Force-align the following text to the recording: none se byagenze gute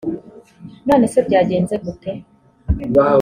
none 0.87 1.05
se 1.13 1.19
byagenze 1.27 1.75
gute 1.83 2.11